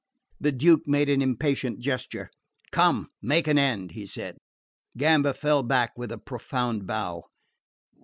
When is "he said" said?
3.91-4.39